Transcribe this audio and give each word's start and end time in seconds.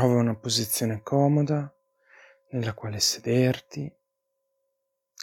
Trova 0.00 0.14
una 0.14 0.34
posizione 0.34 1.02
comoda 1.02 1.70
nella 2.52 2.72
quale 2.72 3.00
sederti 3.00 3.84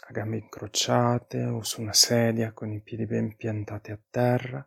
a 0.06 0.12
gambe 0.12 0.36
incrociate 0.36 1.46
o 1.46 1.64
su 1.64 1.80
una 1.80 1.92
sedia 1.92 2.52
con 2.52 2.70
i 2.70 2.80
piedi 2.80 3.04
ben 3.04 3.34
piantati 3.34 3.90
a 3.90 4.00
terra, 4.08 4.64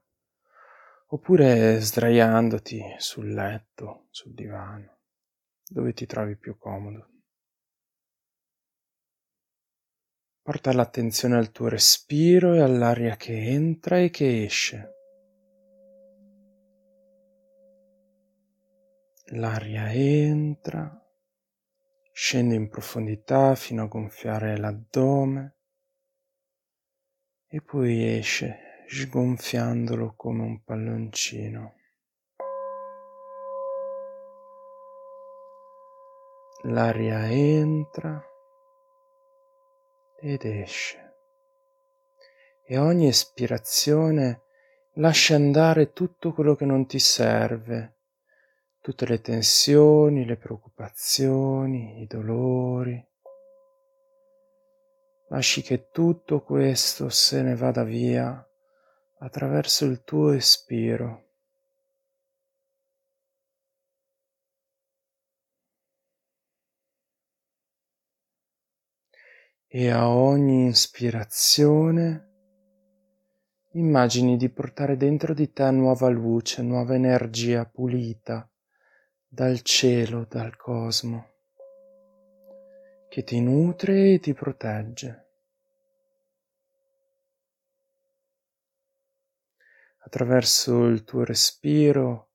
oppure 1.06 1.80
sdraiandoti 1.80 2.96
sul 2.98 3.32
letto, 3.32 4.08
sul 4.10 4.34
divano, 4.34 4.98
dove 5.66 5.94
ti 5.94 6.06
trovi 6.06 6.36
più 6.36 6.58
comodo. 6.58 7.10
Porta 10.42 10.74
l'attenzione 10.74 11.38
al 11.38 11.54
tuo 11.54 11.70
respiro 11.70 12.54
e 12.54 12.60
all'aria 12.60 13.16
che 13.16 13.32
entra 13.32 13.98
e 13.98 14.10
che 14.10 14.44
esce. 14.44 15.01
L'aria 19.36 19.94
entra, 19.94 20.92
scende 22.12 22.54
in 22.54 22.68
profondità 22.68 23.56
fino 23.56 23.84
a 23.84 23.88
gonfiare 23.88 24.58
l'addome 24.58 25.56
e 27.48 27.62
poi 27.62 28.18
esce 28.18 28.84
sgonfiandolo 28.88 30.16
come 30.18 30.44
un 30.44 30.62
palloncino. 30.62 31.76
L'aria 36.64 37.32
entra 37.32 38.22
ed 40.20 40.44
esce 40.44 41.16
e 42.66 42.78
ogni 42.78 43.08
espirazione 43.08 44.42
lascia 44.96 45.36
andare 45.36 45.94
tutto 45.94 46.34
quello 46.34 46.56
che 46.56 46.66
non 46.66 46.86
ti 46.86 47.00
serve 47.00 47.96
tutte 48.82 49.06
le 49.06 49.22
tensioni, 49.22 50.26
le 50.26 50.38
preoccupazioni, 50.38 52.02
i 52.02 52.08
dolori. 52.08 53.08
Lasci 55.30 55.62
che 55.62 55.90
tutto 55.92 56.42
questo 56.42 57.10
se 57.10 57.44
ne 57.44 57.56
vada 57.56 57.84
via 57.84 58.44
attraverso 59.20 59.86
il 59.86 60.04
tuo 60.04 60.32
espiro. 60.32 61.28
E 69.68 69.90
a 69.90 70.10
ogni 70.10 70.68
ispirazione 70.68 72.30
immagini 73.74 74.36
di 74.36 74.50
portare 74.50 74.98
dentro 74.98 75.34
di 75.34 75.54
te 75.54 75.70
nuova 75.72 76.10
luce, 76.10 76.62
nuova 76.62 76.96
energia 76.96 77.66
pulita 77.66 78.51
dal 79.34 79.62
cielo, 79.62 80.26
dal 80.26 80.58
cosmo, 80.58 81.30
che 83.08 83.24
ti 83.24 83.40
nutre 83.40 84.16
e 84.16 84.20
ti 84.20 84.34
protegge. 84.34 85.28
Attraverso 90.00 90.84
il 90.88 91.06
tuo 91.06 91.24
respiro 91.24 92.32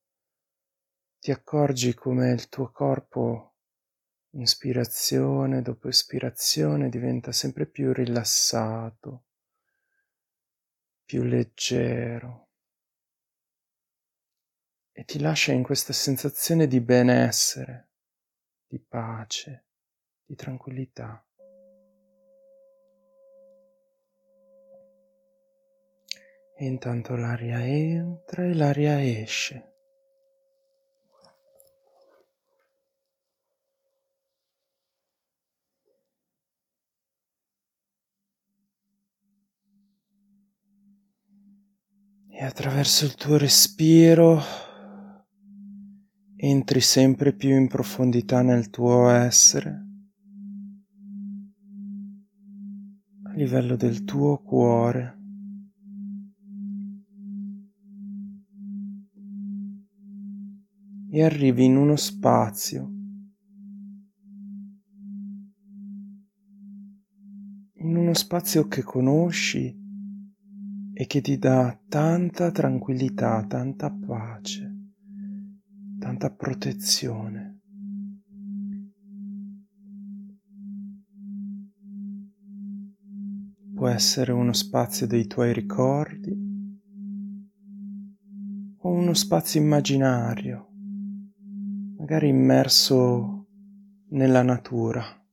ti 1.19 1.33
accorgi 1.33 1.93
come 1.93 2.33
il 2.33 2.49
tuo 2.49 2.71
corpo, 2.71 3.57
ispirazione 4.31 5.61
dopo 5.61 5.89
ispirazione, 5.89 6.89
diventa 6.89 7.31
sempre 7.31 7.67
più 7.67 7.93
rilassato, 7.93 9.25
più 11.05 11.25
leggero 11.25 12.46
e 14.99 15.05
ti 15.05 15.21
lascia 15.21 15.53
in 15.53 15.63
questa 15.63 15.93
sensazione 15.93 16.67
di 16.67 16.81
benessere, 16.81 17.91
di 18.67 18.81
pace, 18.81 19.67
di 20.25 20.35
tranquillità. 20.35 21.23
E 26.57 26.65
intanto 26.65 27.15
l'aria 27.15 27.63
entra 27.63 28.45
e 28.45 28.55
l'aria 28.55 29.05
esce. 29.05 29.75
E 42.31 42.43
attraverso 42.43 43.05
il 43.05 43.15
tuo 43.15 43.37
respiro 43.37 44.66
entri 46.49 46.81
sempre 46.81 47.33
più 47.33 47.57
in 47.57 47.67
profondità 47.67 48.41
nel 48.41 48.71
tuo 48.71 49.09
essere, 49.09 49.85
a 53.25 53.33
livello 53.33 53.75
del 53.75 54.05
tuo 54.05 54.39
cuore. 54.39 55.15
E 61.11 61.23
arrivi 61.25 61.65
in 61.65 61.77
uno 61.77 61.97
spazio. 61.97 62.93
In 67.79 67.97
uno 67.97 68.15
spazio 68.15 68.69
che 68.69 68.83
conosci 68.83 69.75
e 70.93 71.07
che 71.07 71.21
ti 71.21 71.39
dà 71.39 71.77
tanta 71.89 72.51
tranquillità, 72.51 73.45
tanta 73.49 73.91
pace 73.91 74.76
tanta 75.99 76.31
protezione. 76.31 77.61
Può 83.75 83.89
essere 83.89 84.33
uno 84.33 84.53
spazio 84.53 85.07
dei 85.07 85.27
tuoi 85.27 85.53
ricordi 85.53 86.35
o 88.79 88.91
uno 88.91 89.13
spazio 89.15 89.61
immaginario, 89.61 90.69
magari 91.99 92.29
immerso 92.29 93.49
nella 94.11 94.43
natura. 94.43 95.26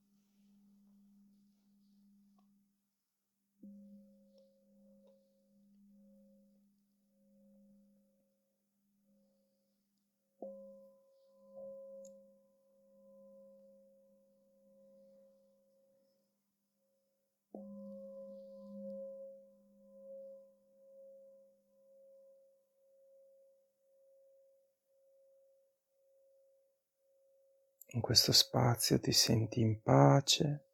In 27.95 28.01
questo 28.01 28.31
spazio 28.31 28.99
ti 28.99 29.11
senti 29.11 29.59
in 29.59 29.79
pace, 29.79 30.69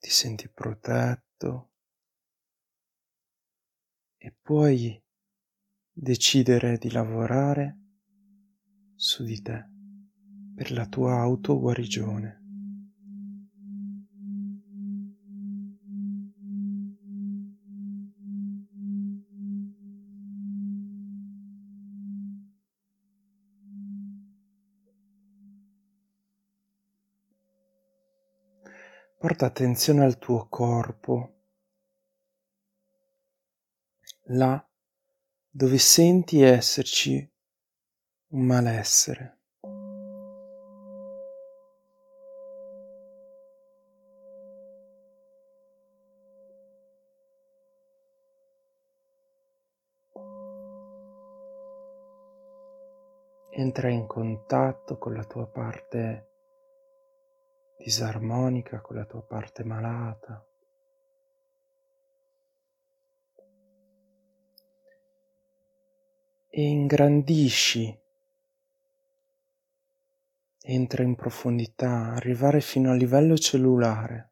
ti 0.00 0.10
senti 0.10 0.48
protetto 0.48 1.70
e 4.18 4.34
puoi 4.42 5.00
decidere 5.92 6.76
di 6.78 6.90
lavorare 6.90 7.78
su 8.96 9.22
di 9.22 9.40
te 9.42 9.64
per 10.56 10.72
la 10.72 10.88
tua 10.88 11.20
autoguarigione. 11.20 12.41
Porta 29.22 29.46
attenzione 29.46 30.02
al 30.02 30.18
tuo 30.18 30.48
corpo, 30.48 31.34
là 34.24 34.68
dove 35.48 35.78
senti 35.78 36.42
esserci 36.42 37.32
un 38.30 38.44
malessere. 38.44 39.38
Entra 53.50 53.88
in 53.88 54.04
contatto 54.08 54.98
con 54.98 55.14
la 55.14 55.22
tua 55.22 55.46
parte 55.46 56.31
disarmonica 57.82 58.80
con 58.80 58.96
la 58.96 59.04
tua 59.04 59.22
parte 59.22 59.64
malata. 59.64 60.46
E 66.48 66.62
ingrandisci 66.62 68.00
entra 70.64 71.02
in 71.02 71.16
profondità, 71.16 72.12
arrivare 72.12 72.60
fino 72.60 72.92
al 72.92 72.98
livello 72.98 73.36
cellulare. 73.36 74.30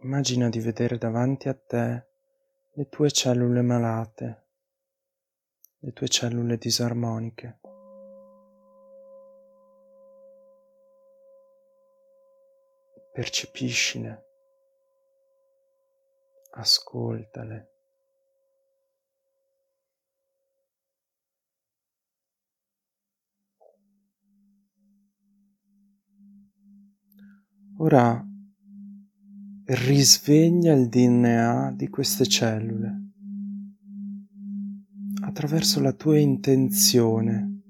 Immagina 0.00 0.48
di 0.48 0.60
vedere 0.60 0.96
davanti 0.96 1.48
a 1.48 1.54
te 1.54 2.06
le 2.72 2.88
tue 2.88 3.10
cellule 3.10 3.62
malate, 3.62 4.43
le 5.84 5.92
tue 5.92 6.08
cellule 6.08 6.56
disarmoniche. 6.56 7.58
Percepiscile, 13.12 14.24
ascoltale. 16.52 17.68
Ora 27.76 28.24
risveglia 29.66 30.72
il 30.72 30.88
DNA 30.88 31.72
di 31.76 31.88
queste 31.88 32.26
cellule 32.26 33.03
attraverso 35.34 35.80
la 35.80 35.92
tua 35.92 36.16
intenzione. 36.16 37.62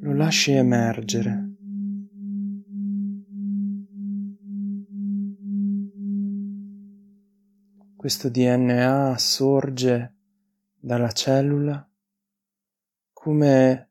Lo 0.00 0.12
lasci 0.12 0.52
emergere. 0.52 1.54
Questo 7.96 8.28
DNA 8.28 9.16
sorge 9.16 10.14
dalla 10.78 11.10
cellula 11.10 11.90
come 13.14 13.90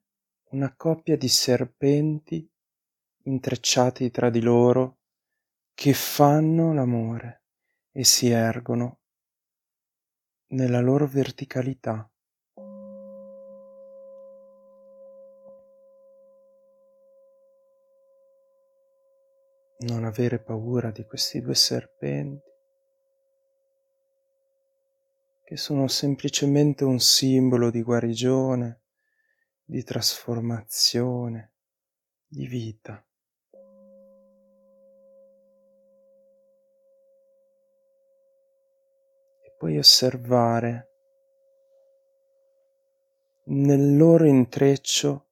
una 0.51 0.71
coppia 0.75 1.17
di 1.17 1.27
serpenti 1.27 2.47
intrecciati 3.23 4.11
tra 4.11 4.29
di 4.29 4.39
loro 4.39 4.99
che 5.73 5.93
fanno 5.93 6.75
l'amore 6.75 7.41
e 7.91 8.03
si 8.03 8.29
ergono 8.29 8.99
nella 10.55 10.79
loro 10.79 11.05
verticalità. 11.05 12.09
Non 19.79 20.05
avere 20.05 20.41
paura 20.41 20.91
di 20.91 21.03
questi 21.03 21.41
due 21.41 21.55
serpenti 21.55 22.53
che 25.43 25.57
sono 25.57 25.87
semplicemente 25.87 26.85
un 26.85 26.99
simbolo 26.99 27.69
di 27.69 27.83
guarigione, 27.83 28.81
di 29.63 29.83
trasformazione, 29.83 31.53
di 32.25 32.47
vita. 32.47 33.04
Puoi 39.57 39.77
osservare 39.77 40.89
nel 43.45 43.95
loro 43.95 44.25
intreccio 44.25 45.29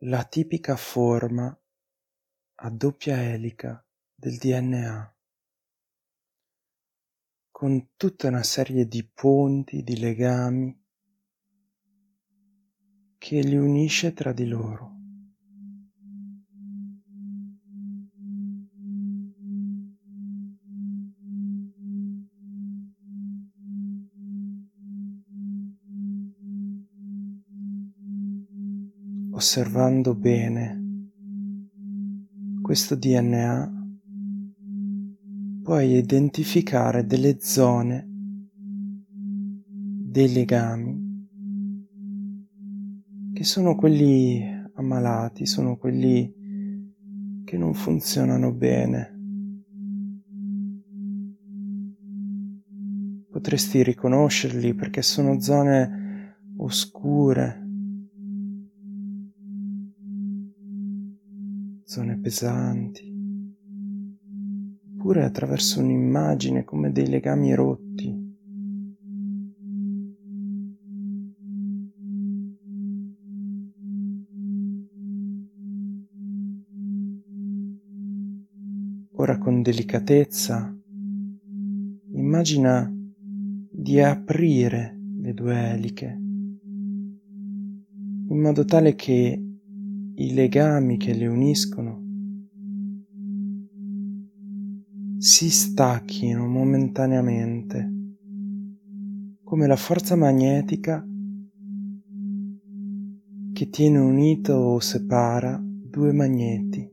la 0.00 0.24
tipica 0.24 0.76
forma 0.76 1.58
a 2.58 2.70
doppia 2.70 3.22
elica 3.22 3.84
del 4.14 4.36
DNA, 4.38 5.14
con 7.50 7.90
tutta 7.96 8.28
una 8.28 8.42
serie 8.42 8.86
di 8.86 9.06
ponti, 9.06 9.82
di 9.82 9.98
legami 9.98 10.84
che 13.18 13.40
li 13.40 13.56
unisce 13.56 14.12
tra 14.14 14.32
di 14.32 14.46
loro. 14.46 14.95
Osservando 29.36 30.14
bene 30.14 30.84
questo 32.62 32.94
DNA 32.96 33.70
puoi 35.62 35.96
identificare 35.98 37.04
delle 37.04 37.36
zone, 37.38 38.08
dei 40.08 40.32
legami 40.32 41.28
che 43.34 43.44
sono 43.44 43.76
quelli 43.76 44.42
ammalati, 44.74 45.44
sono 45.44 45.76
quelli 45.76 46.32
che 47.44 47.58
non 47.58 47.74
funzionano 47.74 48.54
bene. 48.54 49.14
Potresti 53.30 53.82
riconoscerli 53.82 54.72
perché 54.74 55.02
sono 55.02 55.38
zone 55.40 56.38
oscure, 56.56 57.65
zone 61.86 62.18
pesanti, 62.18 63.08
oppure 64.96 65.22
attraverso 65.22 65.78
un'immagine 65.78 66.64
come 66.64 66.90
dei 66.90 67.08
legami 67.08 67.54
rotti. 67.54 68.24
Ora 79.18 79.38
con 79.38 79.62
delicatezza 79.62 80.76
immagina 82.14 82.92
di 83.70 84.00
aprire 84.00 84.98
le 85.20 85.32
due 85.32 85.70
eliche 85.70 86.20
in 88.28 88.40
modo 88.40 88.64
tale 88.64 88.96
che 88.96 89.45
i 90.18 90.32
legami 90.32 90.96
che 90.96 91.12
le 91.12 91.26
uniscono 91.26 92.04
si 95.18 95.50
stacchino 95.50 96.46
momentaneamente, 96.46 97.92
come 99.44 99.66
la 99.66 99.76
forza 99.76 100.16
magnetica 100.16 101.06
che 103.52 103.68
tiene 103.68 103.98
unito 103.98 104.54
o 104.54 104.80
separa 104.80 105.60
due 105.62 106.12
magneti. 106.12 106.90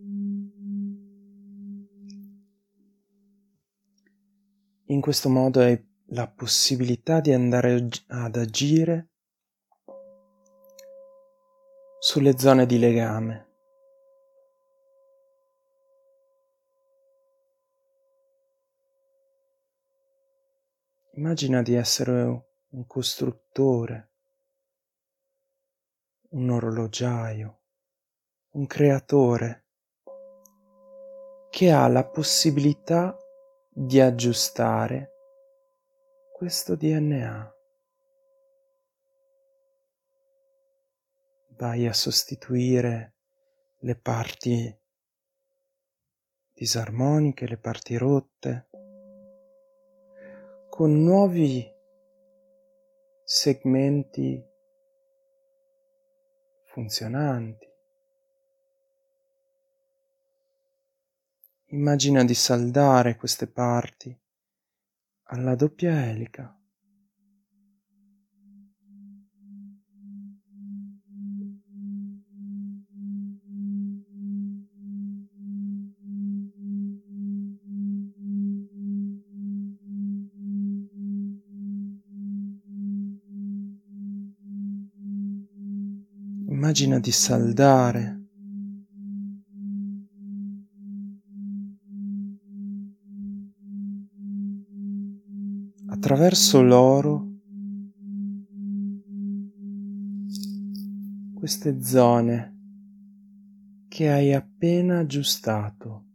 In 4.87 4.99
questo 4.99 5.29
modo 5.29 5.61
hai 5.61 5.81
la 6.07 6.27
possibilità 6.27 7.21
di 7.21 7.31
andare 7.31 7.87
ad 8.07 8.35
agire 8.35 9.11
sulle 12.05 12.37
zone 12.37 12.65
di 12.65 12.79
legame. 12.79 13.47
Immagina 21.13 21.61
di 21.61 21.75
essere 21.75 22.45
un 22.71 22.85
costruttore, 22.87 24.11
un 26.31 26.49
orologiaio, 26.49 27.61
un 28.49 28.67
creatore 28.67 29.67
che 31.51 31.71
ha 31.71 31.87
la 31.87 32.03
possibilità 32.03 33.17
di 33.69 34.01
aggiustare 34.01 35.11
questo 36.33 36.75
DNA. 36.75 37.62
Vai 41.63 41.87
a 41.87 41.93
sostituire 41.93 43.13
le 43.79 43.95
parti 43.95 44.77
disarmoniche, 46.53 47.47
le 47.47 47.55
parti 47.55 47.95
rotte, 47.95 48.67
con 50.69 51.01
nuovi 51.01 51.65
segmenti 53.23 54.45
funzionanti. 56.65 57.71
Immagina 61.67 62.25
di 62.25 62.33
saldare 62.33 63.15
queste 63.15 63.47
parti 63.47 64.13
alla 65.27 65.55
doppia 65.55 66.09
elica. 66.09 66.57
Immagina 86.73 86.99
di 86.99 87.11
saldare 87.11 88.21
attraverso 95.85 96.63
l'oro 96.63 97.27
queste 101.35 101.79
zone 101.83 102.57
che 103.87 104.09
hai 104.09 104.33
appena 104.33 104.97
aggiustato, 104.97 106.05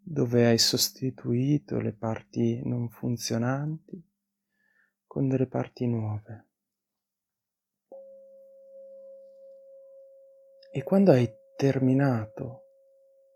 dove 0.00 0.46
hai 0.46 0.56
sostituito 0.56 1.80
le 1.80 1.92
parti 1.92 2.62
non 2.64 2.88
funzionanti 2.88 4.02
con 5.06 5.28
delle 5.28 5.48
parti 5.48 5.86
nuove. 5.86 6.51
E 10.74 10.82
quando 10.82 11.12
hai 11.12 11.30
terminato 11.54 12.62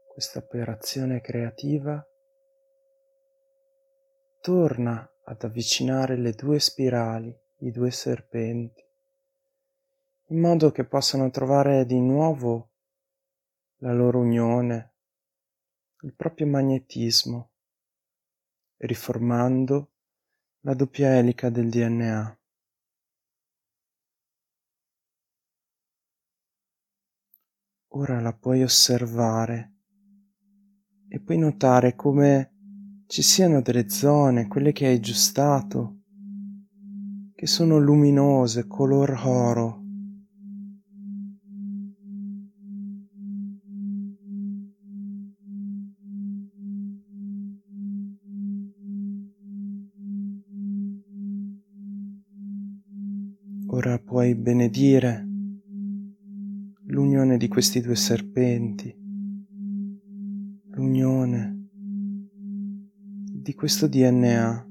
questa 0.08 0.38
operazione 0.38 1.20
creativa, 1.20 2.02
torna 4.40 5.06
ad 5.22 5.42
avvicinare 5.42 6.16
le 6.16 6.32
due 6.32 6.58
spirali, 6.58 7.38
i 7.58 7.70
due 7.70 7.90
serpenti, 7.90 8.82
in 10.28 10.40
modo 10.40 10.72
che 10.72 10.86
possano 10.86 11.28
trovare 11.28 11.84
di 11.84 12.00
nuovo 12.00 12.70
la 13.80 13.92
loro 13.92 14.20
unione, 14.20 14.94
il 16.04 16.14
proprio 16.14 16.46
magnetismo, 16.46 17.50
riformando 18.78 19.90
la 20.60 20.72
doppia 20.72 21.18
elica 21.18 21.50
del 21.50 21.68
DNA. 21.68 22.35
Ora 27.90 28.20
la 28.20 28.32
puoi 28.32 28.62
osservare 28.62 29.74
e 31.08 31.20
puoi 31.20 31.38
notare 31.38 31.94
come 31.94 32.52
ci 33.06 33.22
siano 33.22 33.62
delle 33.62 33.88
zone, 33.88 34.48
quelle 34.48 34.72
che 34.72 34.86
hai 34.86 34.96
aggiustato, 34.96 36.00
che 37.34 37.46
sono 37.46 37.78
luminose, 37.78 38.66
color 38.66 39.22
oro. 39.24 39.84
Ora 53.68 53.98
puoi 53.98 54.34
benedire 54.34 55.25
l'unione 56.96 57.36
di 57.36 57.46
questi 57.46 57.82
due 57.82 57.94
serpenti, 57.94 58.90
l'unione 60.70 61.68
di 63.34 63.52
questo 63.52 63.86
DNA, 63.86 64.66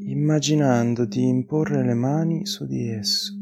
immaginando 0.00 1.06
di 1.06 1.26
imporre 1.26 1.82
le 1.82 1.94
mani 1.94 2.44
su 2.44 2.66
di 2.66 2.86
esso. 2.86 3.32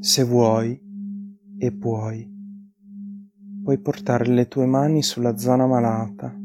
Se 0.00 0.22
vuoi 0.24 0.80
e 1.58 1.72
puoi, 1.72 2.31
puoi 3.62 3.78
portare 3.78 4.26
le 4.26 4.48
tue 4.48 4.66
mani 4.66 5.02
sulla 5.02 5.36
zona 5.38 5.66
malata. 5.66 6.36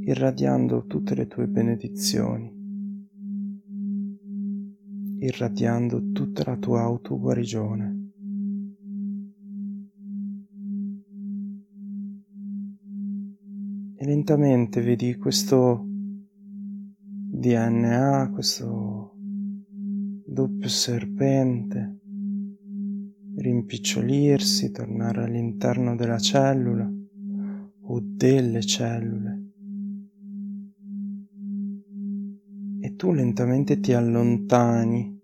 Irradiando 0.00 0.86
tutte 0.86 1.14
le 1.14 1.26
tue 1.28 1.46
benedizioni, 1.46 2.52
irradiando 5.20 6.10
tutta 6.10 6.42
la 6.46 6.56
tua 6.56 6.82
autoguarigione. 6.82 8.04
E 13.98 14.04
lentamente 14.04 14.80
vedi 14.82 15.16
questo 15.16 15.84
DNA, 17.30 18.30
questo 18.32 19.14
doppio 20.26 20.68
serpente 20.68 22.00
rimpicciolirsi, 23.36 24.70
tornare 24.70 25.24
all'interno 25.24 25.94
della 25.94 26.18
cellula 26.18 26.90
o 27.88 28.00
delle 28.02 28.62
cellule 28.62 29.46
tu 32.96 33.12
lentamente 33.12 33.78
ti 33.78 33.92
allontani. 33.92 35.14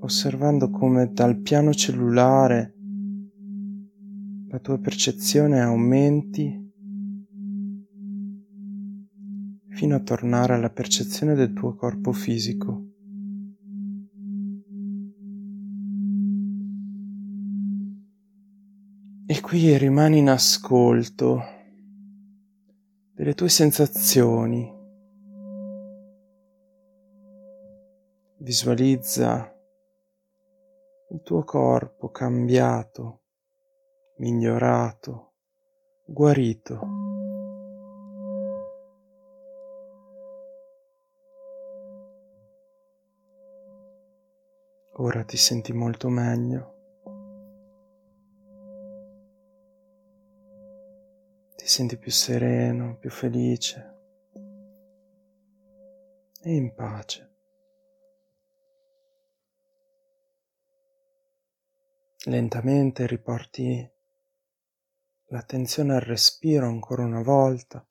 osservando 0.00 0.70
come 0.70 1.10
dal 1.12 1.38
piano 1.42 1.74
cellulare 1.74 2.74
la 4.48 4.58
tua 4.58 4.78
percezione 4.78 5.60
aumenti 5.60 6.67
fino 9.78 9.94
a 9.94 10.00
tornare 10.00 10.54
alla 10.54 10.70
percezione 10.70 11.36
del 11.36 11.52
tuo 11.52 11.76
corpo 11.76 12.10
fisico. 12.10 12.86
E 19.24 19.40
qui 19.40 19.78
rimani 19.78 20.18
in 20.18 20.30
ascolto 20.30 21.40
delle 23.14 23.34
tue 23.34 23.48
sensazioni. 23.48 24.68
Visualizza 28.38 29.54
il 31.10 31.22
tuo 31.22 31.44
corpo 31.44 32.10
cambiato, 32.10 33.20
migliorato, 34.16 35.34
guarito. 36.04 37.07
Ora 45.00 45.24
ti 45.24 45.36
senti 45.36 45.72
molto 45.72 46.08
meglio. 46.08 46.76
ti 51.58 51.66
senti 51.66 51.98
più 51.98 52.10
sereno, 52.10 52.96
più 52.96 53.10
felice 53.10 53.96
e 56.40 56.54
in 56.54 56.72
pace. 56.72 57.30
Lentamente 62.24 63.06
riporti 63.06 63.90
l'attenzione 65.26 65.94
al 65.94 66.00
respiro 66.00 66.66
ancora 66.66 67.02
una 67.02 67.22
volta, 67.22 67.86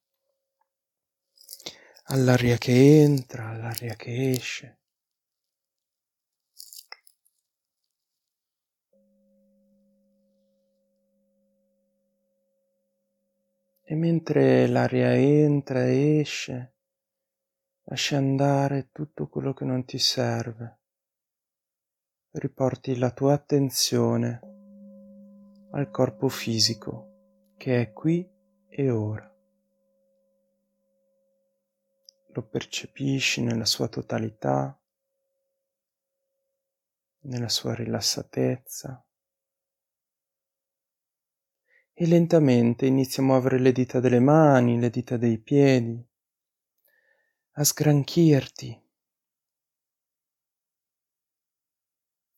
all'aria 2.06 2.58
che 2.58 3.02
entra, 3.02 3.50
all'aria 3.50 3.96
che 3.96 4.32
esce. 4.32 4.77
E 13.90 13.96
mentre 13.96 14.68
l'aria 14.68 15.16
entra 15.16 15.86
e 15.86 16.20
esce, 16.20 16.74
lasci 17.84 18.16
andare 18.16 18.90
tutto 18.92 19.30
quello 19.30 19.54
che 19.54 19.64
non 19.64 19.86
ti 19.86 19.98
serve. 19.98 20.80
Riporti 22.32 22.98
la 22.98 23.12
tua 23.12 23.32
attenzione 23.32 24.42
al 25.72 25.90
corpo 25.90 26.28
fisico 26.28 27.54
che 27.56 27.80
è 27.80 27.94
qui 27.94 28.30
e 28.68 28.90
ora. 28.90 29.34
Lo 32.34 32.46
percepisci 32.46 33.42
nella 33.42 33.64
sua 33.64 33.88
totalità, 33.88 34.78
nella 37.22 37.48
sua 37.48 37.74
rilassatezza 37.74 39.07
e 42.00 42.06
lentamente 42.06 42.86
inizi 42.86 43.22
a 43.22 43.24
muovere 43.24 43.58
le 43.58 43.72
dita 43.72 44.00
delle 44.00 44.20
mani, 44.20 44.80
le 44.80 44.92
dita 44.92 45.18
dei 45.18 45.40
piedi, 45.40 46.00
a 47.54 47.64
sgranchirti. 47.64 48.82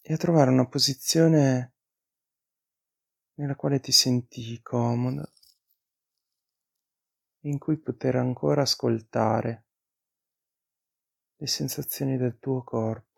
E 0.01 0.13
a 0.13 0.15
trovare 0.15 0.49
una 0.49 0.65
posizione 0.65 1.73
nella 3.33 3.57
quale 3.57 3.81
ti 3.81 3.91
senti 3.91 4.61
comodo, 4.61 5.29
in 7.41 7.57
cui 7.57 7.75
poter 7.79 8.15
ancora 8.15 8.61
ascoltare 8.61 9.65
le 11.35 11.47
sensazioni 11.47 12.15
del 12.15 12.39
tuo 12.39 12.63
corpo. 12.63 13.08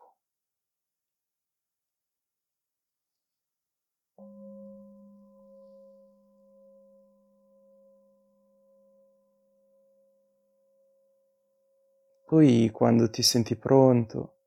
Poi, 12.31 12.69
quando 12.71 13.09
ti 13.09 13.23
senti 13.23 13.57
pronto, 13.57 14.37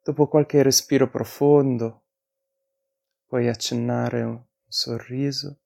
dopo 0.00 0.28
qualche 0.28 0.62
respiro 0.62 1.10
profondo, 1.10 2.04
puoi 3.26 3.48
accennare 3.48 4.22
un 4.22 4.40
sorriso 4.64 5.58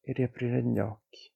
e 0.00 0.14
riaprire 0.14 0.62
gli 0.62 0.78
occhi. 0.78 1.30